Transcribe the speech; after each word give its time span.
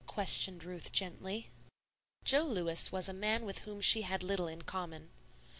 questioned 0.07 0.63
Ruth, 0.63 0.91
gently. 0.91 1.51
Jo 2.25 2.41
Lewis 2.43 2.91
was 2.91 3.07
a 3.07 3.13
man 3.13 3.45
with 3.45 3.59
whom 3.59 3.81
she 3.81 4.01
had 4.01 4.23
little 4.23 4.47
in 4.47 4.63
common. 4.63 5.11